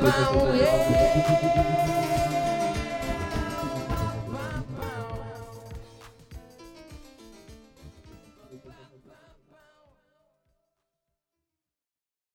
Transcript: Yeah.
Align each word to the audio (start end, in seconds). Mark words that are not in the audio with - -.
Yeah. 0.00 1.07